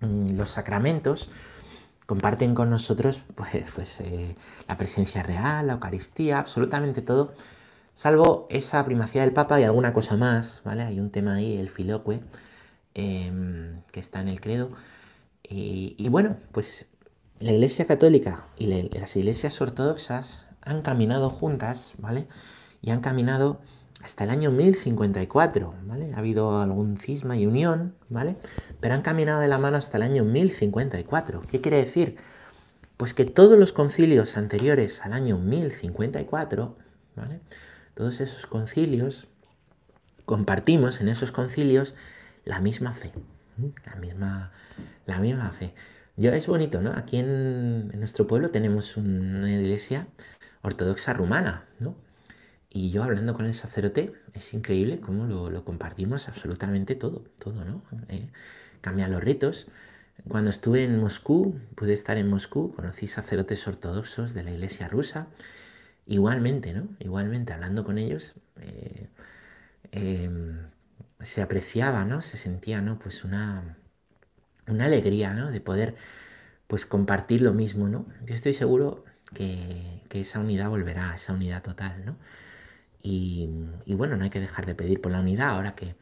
[0.00, 1.28] mm, los sacramentos,
[2.06, 4.34] comparten con nosotros pues, pues eh,
[4.66, 7.34] la presencia real, la Eucaristía, absolutamente todo,
[7.94, 10.84] salvo esa primacía del Papa y alguna cosa más, ¿vale?
[10.84, 12.22] Hay un tema ahí, el filoque,
[12.96, 14.70] Em, que está en el credo.
[15.42, 16.86] Y, bueno, pues
[17.40, 22.26] la Iglesia Católica y las iglesias ortodoxas han caminado juntas, ¿vale?
[22.82, 23.60] Y han caminado
[24.02, 26.12] hasta el año 1054, ¿vale?
[26.14, 28.36] Ha habido algún cisma y unión, ¿vale?
[28.80, 31.42] Pero han caminado de la mano hasta el año 1054.
[31.50, 32.16] ¿Qué quiere decir?
[32.96, 36.76] Pues que todos los concilios anteriores al año 1054,
[37.16, 37.40] ¿vale?
[37.94, 39.28] Todos esos concilios,
[40.26, 41.94] compartimos en esos concilios
[42.44, 43.12] la misma fe.
[43.86, 44.52] La misma,
[45.06, 45.74] la misma fe.
[46.16, 46.92] Yo es bonito, ¿no?
[46.92, 50.06] Aquí en, nuestro pueblo tenemos una iglesia
[50.64, 51.94] ortodoxa rumana, ¿no?
[52.70, 57.82] Y yo hablando con el sacerdote, es increíble cómo lo, compartimos absolutamente todo, todo, ¿no?
[58.08, 58.30] Eh,
[59.08, 59.68] los ritos.
[60.28, 65.28] Cuando estuve en Moscú, pude estar en Moscú, conocí sacerdotes ortodoxos de la iglesia rusa.
[66.06, 66.88] Igualmente, ¿no?
[66.98, 69.08] Igualmente, hablando con ellos, eh,
[69.92, 70.58] em,
[71.20, 72.22] se apreciaba, ¿no?
[72.22, 72.98] Se sentía, ¿no?
[72.98, 73.76] Pues una,
[74.66, 75.50] una alegría, ¿no?
[75.50, 75.94] De poder,
[76.66, 78.06] pues, compartir lo mismo, ¿no?
[78.26, 82.16] Yo estoy seguro que, esa unidad volverá, esa unidad total, ¿no?
[83.02, 83.48] Y,
[83.88, 85.96] bueno, no hay que dejar de pedir por la unidad, ahora que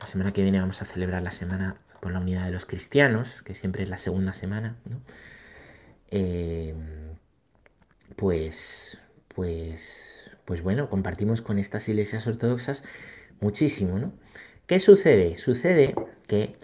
[0.00, 3.42] la semana que viene vamos a celebrar la semana por la unidad de los cristianos,
[3.42, 5.02] que siempre es la segunda semana, ¿no?
[6.10, 6.74] Eh,
[8.16, 12.82] pues, pues, pues bueno, compartimos con estas iglesias ortodoxas
[13.40, 14.12] muchísimo, ¿no?
[14.66, 15.36] ¿Qué sucede?
[15.36, 15.94] Sucede
[16.26, 16.56] que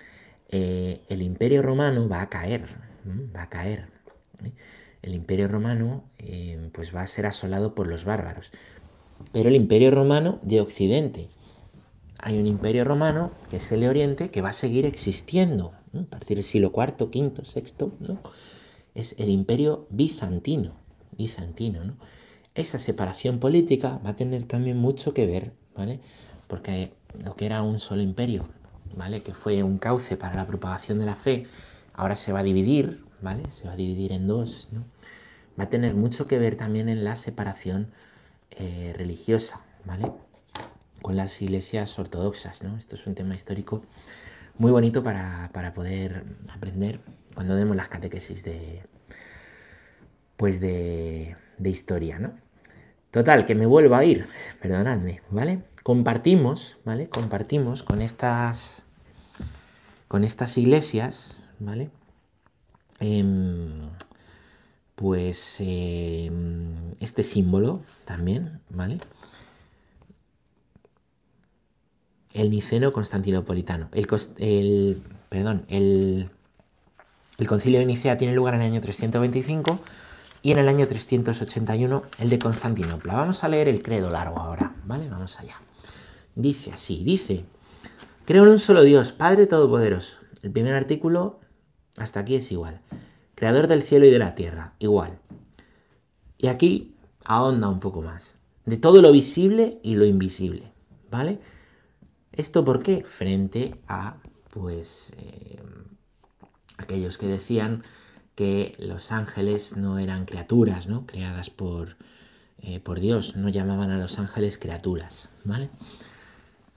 [0.48, 2.64] eh, el imperio romano va a caer,
[3.34, 3.88] va a caer.
[5.02, 8.50] El imperio romano eh, pues va a ser asolado por los bárbaros.
[9.32, 11.28] Pero el imperio romano de Occidente.
[12.18, 15.72] Hay un imperio romano, que es el de Oriente, que va a seguir existiendo.
[15.94, 18.20] A partir del siglo IV, V, VI, ¿no?
[18.94, 20.72] Es el imperio bizantino.
[21.16, 21.96] Bizantino, ¿no?
[22.54, 26.00] Esa separación política va a tener también mucho que ver, ¿vale?
[26.46, 28.48] Porque lo que era un solo imperio,
[28.96, 29.20] ¿vale?
[29.20, 31.46] Que fue un cauce para la propagación de la fe,
[31.92, 33.50] ahora se va a dividir, ¿vale?
[33.50, 34.84] Se va a dividir en dos, ¿no?
[35.58, 37.90] Va a tener mucho que ver también en la separación
[38.50, 40.12] eh, religiosa, ¿vale?
[41.02, 42.76] Con las iglesias ortodoxas, ¿no?
[42.76, 43.82] Esto es un tema histórico
[44.58, 47.00] muy bonito para, poder aprender
[47.34, 48.82] cuando demos las catequesis de,
[50.36, 52.34] pues de, de historia, ¿no?
[53.10, 54.26] Total, que me vuelvo a ir,
[54.60, 55.62] perdonadme, ¿vale?
[55.86, 57.08] compartimos, ¿vale?
[57.08, 58.82] Compartimos con estas,
[60.08, 61.90] con estas iglesias, ¿vale?
[63.00, 63.90] Em,
[64.94, 68.98] pues em, este símbolo también, ¿vale?
[72.32, 73.88] El niceno constantinopolitano.
[73.92, 76.30] El, perdón, el,
[77.38, 79.80] el concilio de Nicea tiene lugar en el año 325
[80.42, 83.14] y en el año 381 el de Constantinopla.
[83.14, 85.08] Vamos a leer el credo largo ahora, ¿vale?
[85.08, 85.56] Vamos allá.
[86.34, 87.44] Dice así, dice,
[88.26, 90.16] creo en un solo Dios, Padre Todopoderoso.
[90.42, 91.40] El primer artículo
[91.96, 92.80] hasta aquí es igual.
[93.34, 95.18] Creador del cielo y de la tierra, igual.
[96.38, 98.36] Y aquí ahonda un poco más.
[98.64, 100.72] De todo lo visible y lo invisible,
[101.10, 101.38] ¿vale?
[102.32, 103.02] ¿Esto por qué?
[103.04, 104.16] Frente a,
[104.50, 105.62] pues, eh,
[106.76, 107.82] aquellos que decían
[108.34, 111.06] que los ángeles no eran criaturas, ¿no?
[111.06, 111.96] Creadas por,
[112.58, 115.70] eh, por Dios, no llamaban a los ángeles criaturas, ¿vale?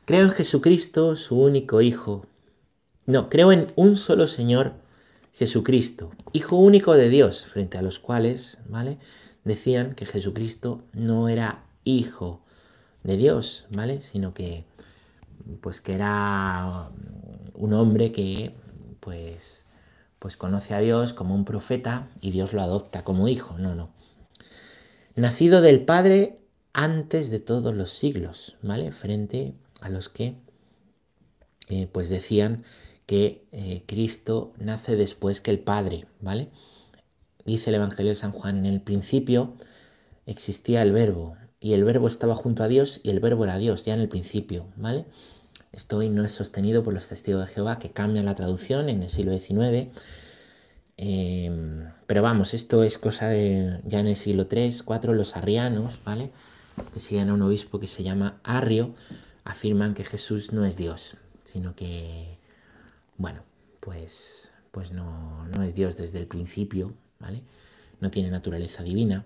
[0.05, 2.25] Creo en Jesucristo, su único Hijo.
[3.05, 4.73] No, creo en un solo Señor,
[5.33, 8.97] Jesucristo, Hijo único de Dios, frente a los cuales, ¿vale?
[9.43, 12.41] Decían que Jesucristo no era hijo
[13.03, 14.01] de Dios, ¿vale?
[14.01, 14.65] Sino que,
[15.61, 16.91] pues que era
[17.53, 18.53] un hombre que,
[18.99, 19.65] pues,
[20.19, 23.57] pues conoce a Dios como un profeta y Dios lo adopta como hijo.
[23.57, 23.89] No, no.
[25.15, 26.39] Nacido del Padre
[26.73, 28.91] antes de todos los siglos, ¿vale?
[28.91, 30.35] Frente a los que,
[31.69, 32.63] eh, pues decían
[33.09, 36.49] que eh, Cristo nace después que el Padre, ¿vale?
[37.43, 39.55] Dice el Evangelio de San Juan, en el principio
[40.27, 43.83] existía el verbo y el verbo estaba junto a Dios y el verbo era Dios,
[43.83, 45.05] ya en el principio, ¿vale?
[45.71, 49.01] Esto hoy no es sostenido por los testigos de Jehová que cambian la traducción en
[49.01, 49.87] el siglo XIX.
[50.97, 55.99] Em, pero vamos, esto es cosa de ya en el siglo III, IV, los arrianos,
[56.05, 56.29] ¿vale?
[56.93, 58.93] Que siguen a un obispo que se llama Arrio,
[59.45, 62.38] afirman que Jesús no es Dios, sino que,
[63.19, 63.43] bueno,
[63.81, 67.43] pues, pues no, es Dios desde el principio, ¿vale?
[67.99, 69.25] No tiene naturaleza divina.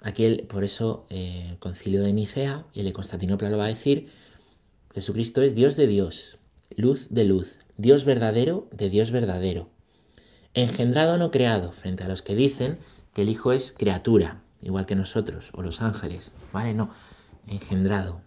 [0.00, 3.68] Aquí, por eso, eh, el concilio de Nicea y el de Constantinopla lo va a
[3.68, 4.10] decir,
[4.94, 6.38] Jesucristo es Dios de Dios,
[6.76, 9.68] luz de luz, Dios verdadero de Dios verdadero.
[10.54, 12.78] Engendrado no creado, frente a los que dicen
[13.12, 16.74] que el Hijo es criatura, igual que nosotros, o los ángeles, ¿vale?
[16.74, 16.90] No,
[17.48, 18.22] engendrado.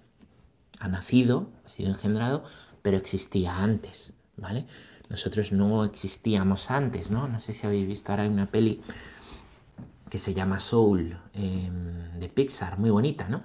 [0.78, 2.44] Ha nacido, ha sido engendrado,
[2.82, 4.66] pero existía antes, ¿vale?
[5.10, 7.28] Nosotros no existíamos antes, ¿no?
[7.28, 8.82] No sé si habéis visto ahora una peli
[10.10, 13.44] que se llama Soul, em, de Pixar, muy bonita, ¿no?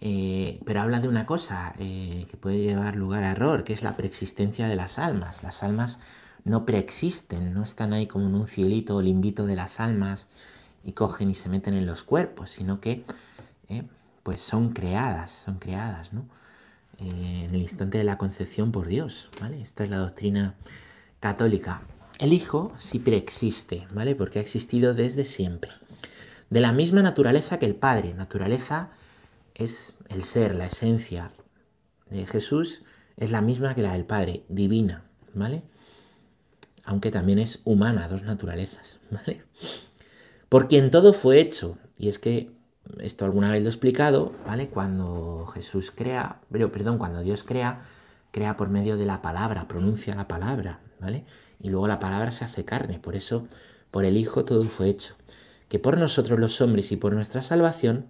[0.00, 3.82] Eh, pero habla de una cosa eh, que puede llevar lugar a error, que es
[3.82, 5.42] la preexistencia de las almas.
[5.42, 5.98] Las almas
[6.44, 10.26] no preexisten, no están ahí como en un cielito limbito de las almas
[10.84, 13.04] y cogen y se meten en los cuerpos, sino que
[13.68, 13.84] eh,
[14.22, 16.26] pues son creadas, son creadas, ¿no?
[16.98, 19.60] En el instante de la concepción por Dios, ¿vale?
[19.60, 20.54] Esta es la doctrina
[21.20, 21.82] católica.
[22.18, 24.14] El Hijo sí preexiste, ¿vale?
[24.14, 25.72] Porque ha existido desde siempre.
[26.50, 28.90] De la misma naturaleza que el Padre, naturaleza
[29.54, 31.32] es el ser, la esencia
[32.10, 32.82] de Jesús
[33.16, 35.62] es la misma que la del Padre, divina, ¿vale?
[36.84, 39.42] Aunque también es humana, dos naturalezas, ¿vale?
[40.48, 42.50] Por quien todo fue hecho, y es que
[43.00, 44.68] esto alguna vez lo he explicado, ¿vale?
[44.68, 47.82] Cuando Jesús crea, pero perdón, cuando Dios crea,
[48.30, 51.24] crea por medio de la palabra, pronuncia la palabra, ¿vale?
[51.60, 53.46] Y luego la palabra se hace carne, por eso
[53.90, 55.14] por el Hijo todo fue hecho,
[55.68, 58.06] que por nosotros los hombres y por nuestra salvación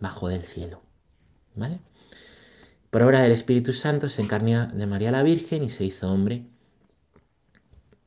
[0.00, 0.82] bajo del cielo.
[1.54, 1.80] ¿Vale?
[2.90, 6.46] Por obra del Espíritu Santo se encarnó de María la Virgen y se hizo hombre.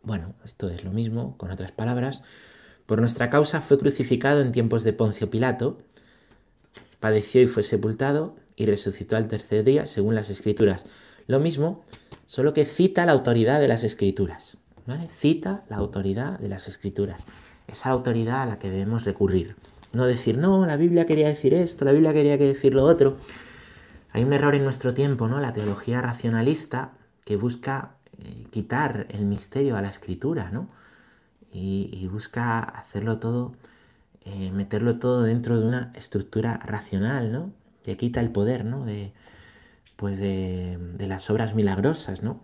[0.02, 2.24] Bueno, esto es lo mismo, con otras palabras.
[2.86, 5.78] Por nuestra causa fue crucificado en tiempos de Poncio Pilato,
[7.00, 10.86] padeció y fue sepultado y resucitó al tercer día, según las Escrituras.
[11.28, 11.84] Lo mismo,
[12.26, 14.58] solo que cita la autoridad de las Escrituras.
[14.86, 15.08] ¿vale?
[15.08, 17.26] Cita la autoridad de las Escrituras.
[17.68, 19.56] Esa autoridad a la que debemos recurrir.
[19.92, 23.18] No decir, no, la Biblia quería decir esto, la Biblia quería decir lo otro.
[24.12, 25.40] Hay un error en nuestro tiempo, ¿no?
[25.40, 26.92] La teología racionalista
[27.26, 30.68] que busca eh, quitar el misterio a la escritura, ¿no?
[31.52, 33.54] Y, busca hacerlo todo,
[34.26, 37.54] eh, meterlo todo dentro de una estructura racional, ¿no?
[37.84, 38.86] Que quita el poder, ¿no?
[38.86, 39.14] De,
[39.96, 42.44] pues de, las obras milagrosas, ¿no?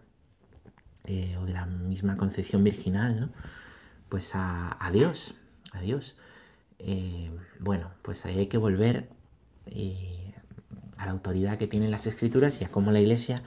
[1.04, 3.30] Eh, o de la misma concepción virginal, ¿no?
[4.10, 5.36] Pues a, a Dios,
[5.74, 6.16] a Dios.
[6.80, 9.10] Eh, bueno, pues ahí hay que volver
[10.98, 13.42] a la autoridad que tienen las escrituras y a cómo la iglesia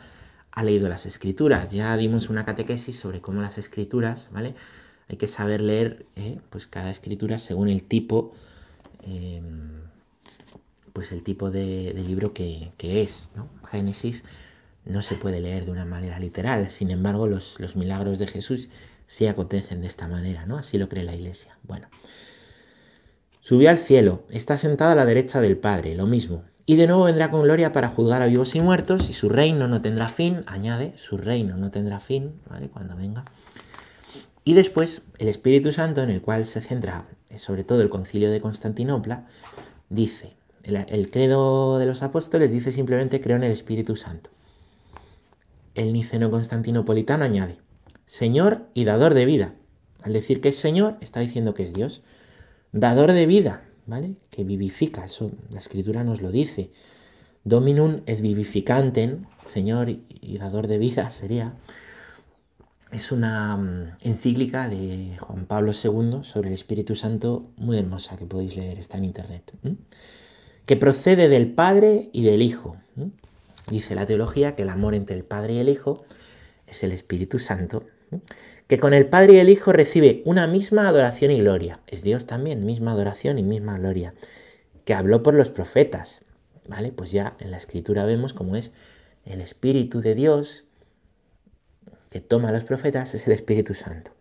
[0.51, 1.73] ha leído las escrituras.
[1.73, 4.55] Ya dimos una catequesis sobre cómo las escrituras, ¿vale?
[5.09, 8.35] Hay que saber leer eh, pues cada escritura según el tipo,
[10.93, 13.49] pues el tipo de, libro que, es, ¿no?
[13.71, 14.25] Génesis
[14.85, 18.69] no se puede leer de una manera literal, sin embargo los, los milagros de Jesús
[19.07, 20.57] sí acontecen de esta manera, ¿no?
[20.57, 21.57] Así lo cree la iglesia.
[21.63, 21.89] Bueno.
[23.41, 26.45] Subió al cielo, está sentado a la derecha del Padre, lo mismo.
[26.67, 29.69] Y de nuevo vendrá con gloria para juzgar a vivos y muertos, y su reino
[29.69, 32.69] no tendrá fin, añade, su reino no tendrá fin, ¿vale?
[32.69, 33.25] Cuando venga.
[34.49, 38.31] Y después, el Espíritu Santo, en el cual se centra eh, sobre todo el concilio
[38.31, 39.27] de Constantinopla,
[39.91, 44.31] dice, el, credo de los apóstoles dice simplemente creo en el Espíritu Santo.
[45.75, 47.59] El niceno constantinopolitano añade,
[48.07, 49.55] Señor y dador de vida.
[50.01, 52.01] Al decir que es Señor, está diciendo que es Dios
[52.73, 54.15] dador de vida, ¿vale?
[54.31, 56.71] Que vivifica, eso la escritura nos lo dice.
[57.45, 61.53] Dominum et vivificantem, Señor y dador de vida sería.
[62.91, 68.25] Es una mm, encíclica de Juan Pablo II sobre el Espíritu Santo muy hermosa que
[68.25, 69.53] podéis leer, está en internet.
[70.65, 72.77] que procede del Padre y del Hijo.
[73.71, 76.05] Dice la teología que el amor entre el Padre y el Hijo
[76.67, 77.85] es el Espíritu Santo,
[78.67, 81.81] que con el Padre y el Hijo recibe una misma adoración y gloria.
[81.87, 84.15] Es Dios también, misma adoración y misma gloria,
[84.85, 86.23] que habló por los profetas.
[86.67, 86.93] ¿Vale?
[86.93, 88.73] Pues ya en la escritura vemos cómo es
[89.25, 90.65] el Espíritu de Dios
[92.11, 94.13] que toma a los profetas, es el Espíritu Santo.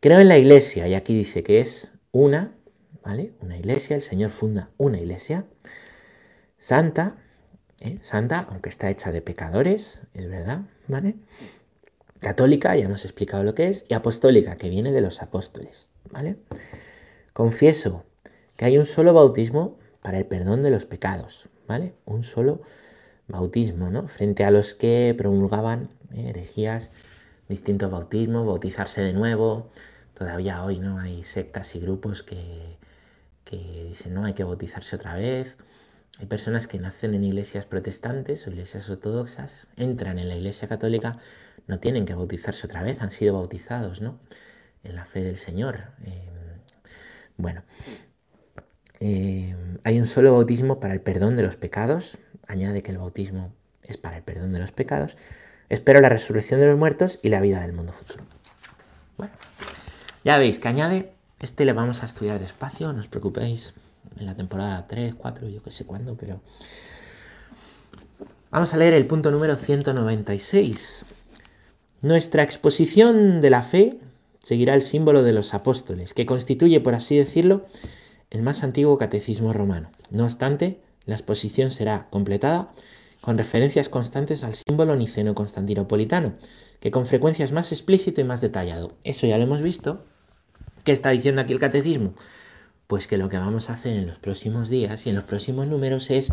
[0.00, 2.54] Creo en la iglesia, y aquí dice que es una,
[3.04, 3.34] ¿vale?
[3.40, 5.46] Una iglesia, el Señor funda una iglesia
[6.58, 7.16] santa,
[7.80, 7.98] ¿eh?
[8.00, 11.16] santa, aunque está hecha de pecadores, es verdad, ¿vale?
[12.20, 16.36] Católica, ya hemos explicado lo que es, y apostólica, que viene de los apóstoles, ¿vale?
[17.32, 18.04] Confieso
[18.56, 21.94] que hay un solo bautismo para el perdón de los pecados, ¿vale?
[22.04, 22.62] Un solo
[23.26, 24.06] bautismo, ¿no?
[24.06, 26.30] Frente a los que promulgaban ¿eh?
[26.30, 26.90] herejías,
[27.48, 29.70] distintos bautismos, bautizarse de nuevo.
[30.14, 32.78] Todavía hoy no hay sectas y grupos que,
[33.44, 35.56] que dicen, no, hay que bautizarse otra vez.
[36.18, 41.18] Hay personas que nacen en iglesias protestantes o iglesias ortodoxas, entran en la iglesia católica,
[41.66, 44.20] no tienen que bautizarse otra vez, han sido bautizados, ¿no?
[44.84, 45.92] En la fe del Señor.
[46.04, 46.28] Eh,
[47.36, 47.62] bueno,
[49.00, 52.18] eh, hay un solo bautismo para el perdón de los pecados.
[52.46, 55.16] Añade que el bautismo es para el perdón de los pecados.
[55.72, 58.24] Espero la resurrección de los muertos y la vida del mundo futuro.
[59.16, 59.32] Bueno,
[60.22, 61.14] ya veis que añade.
[61.40, 63.72] Este le vamos a estudiar despacio, no os preocupéis.
[64.18, 66.42] En la temporada 3, 4, yo que sé cuándo, pero.
[68.50, 71.06] Vamos a leer el punto número 196.
[72.02, 73.96] Nuestra exposición de la fe
[74.40, 77.64] seguirá el símbolo de los apóstoles, que constituye, por así decirlo,
[78.28, 79.90] el más antiguo catecismo romano.
[80.10, 82.74] No obstante, la exposición será completada
[83.22, 86.34] con referencias constantes al símbolo niceno-constantinopolitano,
[86.80, 88.92] que con frecuencia es más explícito y más detallado.
[89.04, 90.04] Eso ya lo hemos visto.
[90.84, 92.14] ¿Qué está diciendo aquí el catecismo?
[92.88, 95.68] Pues que lo que vamos a hacer en los próximos días y en los próximos
[95.68, 96.32] números es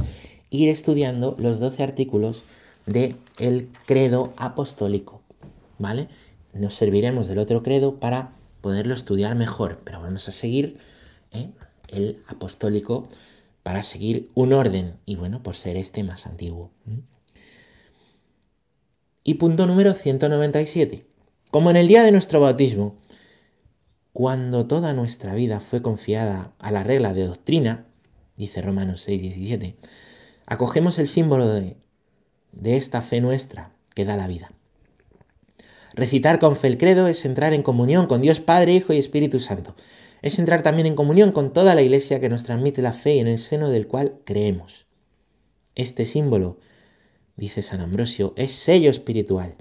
[0.49, 2.43] ir estudiando los 12 artículos
[2.87, 5.21] del el credo apostólico,
[5.77, 6.07] ¿vale?
[6.53, 10.79] Nos serviremos del otro credo para poderlo estudiar mejor, pero vamos a seguir
[11.31, 11.51] ¿eh?
[11.89, 13.07] el apostólico
[13.69, 16.71] para seguir un orden y bueno, por ser este más antiguo.
[19.23, 21.05] Y punto número 197.
[21.51, 22.95] Como en el día de nuestro bautismo,
[24.11, 27.85] cuando toda nuestra vida fue confiada a la regla de doctrina,
[28.37, 29.75] dice Romanos 6, 17,
[30.47, 31.77] acogemos el símbolo de,
[32.51, 34.51] de esta fe nuestra que da la vida.
[35.93, 39.39] Recitar con fe el credo es entrar en comunión con Dios Padre, Hijo y Espíritu
[39.39, 39.75] Santo
[40.21, 43.19] es entrar también en comunión con toda la Iglesia que nos transmite la fe y
[43.19, 44.85] en el seno del cual creemos.
[45.75, 46.59] Este símbolo,
[47.35, 49.55] dice San Ambrosio, es sello espiritual,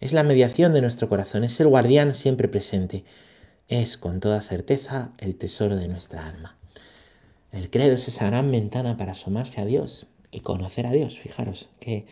[0.00, 3.04] es la mediación de nuestro corazón, es el guardián siempre presente,
[3.68, 6.56] es con toda certeza el tesoro de nuestra alma.
[7.50, 11.68] El credo es esa gran ventana para asomarse a Dios y conocer a Dios, fijaros,
[11.80, 12.06] qué,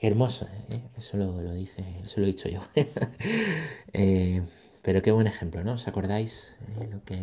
[0.00, 0.80] hermoso, ¿eh?
[0.96, 2.62] eso lo, lo, dice, eso lo he dicho yo.
[3.92, 4.42] eh,
[4.88, 5.74] pero qué buen ejemplo, ¿no?
[5.74, 7.14] ¿Os acordáis eh, lo, que,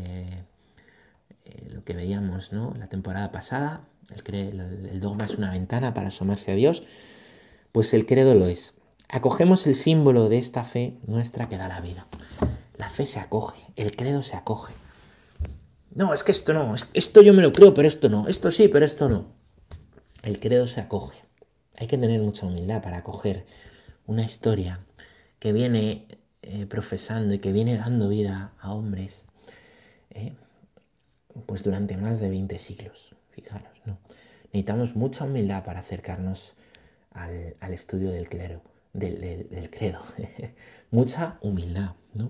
[1.45, 2.75] eh, lo que veíamos ¿no?
[2.78, 3.88] la temporada pasada?
[4.13, 6.84] El, el dogma es una ventana para asomarse a Dios.
[7.71, 8.75] Pues el credo lo es.
[9.10, 12.06] Acogemos el símbolo de esta fe nuestra que da la vida.
[12.78, 14.75] La fe se acoge, el credo se acoge.
[15.89, 18.67] No, es que esto no, esto yo me lo creo, pero esto no, esto sí,
[18.67, 19.25] pero esto no.
[20.21, 21.17] El credo se acoge.
[21.78, 23.47] Hay que tener mucha humildad para acoger
[24.06, 24.82] una historia
[25.39, 29.25] que viene eh, profesando y que viene dando vida a hombres,
[30.12, 30.34] eh,
[31.47, 33.15] pues durante más de 20 siglos.
[33.31, 33.97] Fijaros, ¿no?
[34.45, 36.53] Necesitamos mucha humildad para acercarnos
[37.12, 38.62] al, estudio del clero,
[38.93, 40.01] del, credo.
[40.91, 42.29] mucha humildad, ¿no?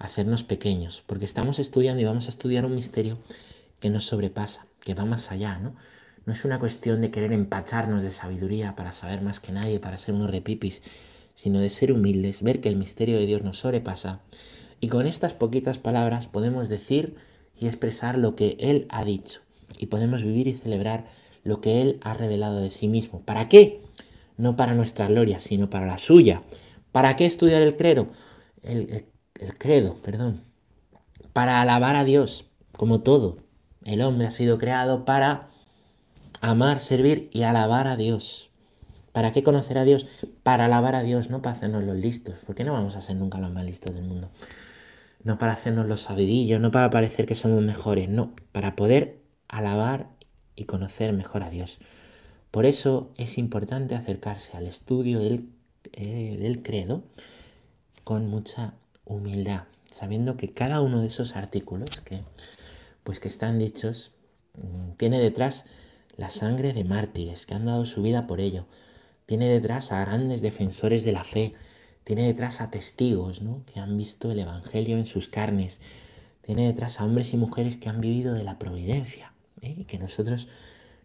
[0.00, 3.18] Hacernos pequeños, porque estamos estudiando y vamos a estudiar un misterio
[3.78, 5.76] que nos sobrepasa, que va más allá, ¿no?
[6.26, 9.98] No es una cuestión de querer empacharnos de sabiduría para saber más que nadie, para
[9.98, 10.82] ser unos repipis,
[11.34, 14.20] sino de ser humildes, ver que el misterio de Dios nos sobrepasa.
[14.80, 17.16] Y con estas poquitas palabras podemos decir
[17.58, 19.40] y expresar lo que Él ha dicho.
[19.78, 21.06] Y podemos vivir y celebrar
[21.44, 23.20] lo que Él ha revelado de sí mismo.
[23.20, 23.80] ¿Para qué?
[24.36, 26.42] No para nuestra gloria, sino para la suya.
[26.90, 28.08] ¿Para qué estudiar el credo?
[28.62, 29.06] El,
[29.38, 30.42] el credo, perdón.
[31.32, 33.38] Para alabar a Dios, como todo.
[33.84, 35.48] El hombre ha sido creado para
[36.40, 38.50] amar, servir y alabar a Dios.
[39.12, 40.06] ¿Para qué conocer a Dios?
[40.42, 43.38] Para alabar a Dios, no para hacernos los listos, porque no vamos a ser nunca
[43.38, 44.30] los más listos del mundo.
[45.22, 50.08] No para hacernos los sabidillos, no para parecer que somos mejores, no, para poder alabar
[50.56, 51.78] y conocer mejor a Dios.
[52.50, 55.48] Por eso es importante acercarse al estudio del,
[55.92, 57.02] eh, del credo
[58.04, 58.74] con mucha
[59.04, 62.22] humildad, sabiendo que cada uno de esos artículos que,
[63.04, 64.12] pues que están dichos
[64.54, 65.64] mm, tiene detrás
[66.16, 68.66] la sangre de mártires que han dado su vida por ello.
[69.32, 71.54] Tiene detrás a grandes defensores de la fe.
[72.04, 73.64] Tiene detrás a testigos ¿no?
[73.64, 75.80] que han visto el Evangelio en sus carnes.
[76.42, 79.32] Tiene detrás a hombres y mujeres que han vivido de la providencia.
[79.62, 79.74] ¿eh?
[79.78, 80.48] Y que nosotros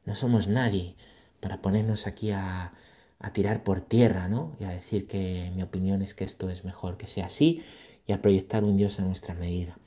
[0.03, 0.95] no somos nadie
[1.39, 2.73] para ponernos aquí a,
[3.17, 4.51] a tirar por tierra, ¿no?
[4.59, 7.63] Y a decir que mi opinión es que esto es mejor que sea así
[8.07, 9.77] y a proyectar un Dios a nuestra medida.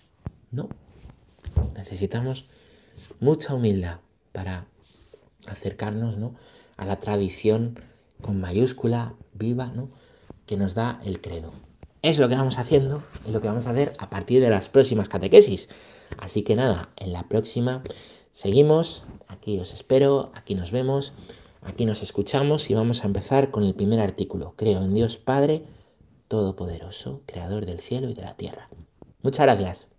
[0.51, 0.71] No.
[1.77, 2.47] Necesitamos
[3.21, 3.99] mucha humildad
[4.33, 4.65] para
[5.47, 6.35] acercarnos ¿no?
[6.79, 7.79] a la tradición
[8.21, 9.89] con mayúscula, viva, ¿no?
[10.47, 11.53] que nos da el credo.
[12.03, 14.69] Es lo que vamos haciendo, es lo que vamos a hacer a partir de las
[14.69, 15.69] próximas catequesis.
[16.19, 17.83] Así que nada, en la próxima
[18.33, 21.13] seguimos, aquí os espero, aquí nos vemos.
[21.63, 24.55] Aquí nos escuchamos y vamos a empezar con el primer artículo.
[24.57, 25.63] Creo en Dios Padre
[26.29, 28.71] Todopoderoso, Creador del cielo y de la tierra.
[29.23, 29.90] Muchas gracias.